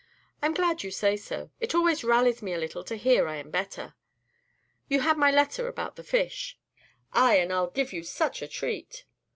"I 0.41 0.47
'm 0.47 0.55
glad 0.55 0.81
you 0.81 0.89
say 0.89 1.15
so. 1.15 1.51
It 1.59 1.75
always 1.75 2.03
rallies 2.03 2.41
me 2.41 2.53
a 2.53 2.57
little 2.57 2.83
to 2.85 2.95
hear 2.95 3.27
I 3.27 3.37
'm 3.37 3.51
better. 3.51 3.93
You 4.87 5.01
had 5.01 5.15
my 5.15 5.29
letter 5.29 5.67
about 5.67 5.95
the 5.95 6.03
fish?" 6.03 6.57
"Ay, 7.13 7.35
and 7.35 7.53
I'll 7.53 7.69
give 7.69 7.93
you 7.93 8.01
such 8.03 8.41
a 8.41 8.47
treat." 8.47 9.05